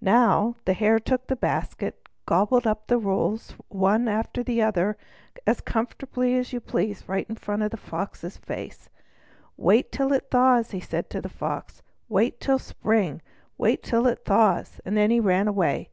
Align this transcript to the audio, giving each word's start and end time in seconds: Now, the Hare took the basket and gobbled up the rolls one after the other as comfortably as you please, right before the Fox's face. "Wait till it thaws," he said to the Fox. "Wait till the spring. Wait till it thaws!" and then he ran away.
Now, 0.00 0.54
the 0.64 0.74
Hare 0.74 1.00
took 1.00 1.26
the 1.26 1.34
basket 1.34 1.94
and 1.96 2.04
gobbled 2.24 2.68
up 2.68 2.86
the 2.86 2.98
rolls 2.98 3.56
one 3.66 4.06
after 4.06 4.44
the 4.44 4.62
other 4.62 4.96
as 5.44 5.60
comfortably 5.60 6.36
as 6.36 6.52
you 6.52 6.60
please, 6.60 7.02
right 7.08 7.26
before 7.26 7.56
the 7.68 7.76
Fox's 7.76 8.36
face. 8.36 8.88
"Wait 9.56 9.90
till 9.90 10.12
it 10.12 10.30
thaws," 10.30 10.70
he 10.70 10.78
said 10.78 11.10
to 11.10 11.20
the 11.20 11.28
Fox. 11.28 11.82
"Wait 12.08 12.38
till 12.38 12.58
the 12.58 12.62
spring. 12.62 13.20
Wait 13.58 13.82
till 13.82 14.06
it 14.06 14.24
thaws!" 14.24 14.80
and 14.84 14.96
then 14.96 15.10
he 15.10 15.18
ran 15.18 15.48
away. 15.48 15.90